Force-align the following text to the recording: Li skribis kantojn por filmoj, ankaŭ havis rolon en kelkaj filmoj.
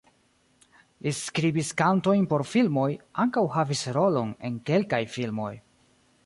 Li 1.07 1.11
skribis 1.17 1.69
kantojn 1.81 2.25
por 2.31 2.45
filmoj, 2.53 2.87
ankaŭ 3.25 3.45
havis 3.57 3.85
rolon 3.99 4.33
en 4.51 4.57
kelkaj 4.71 5.03
filmoj. 5.19 5.53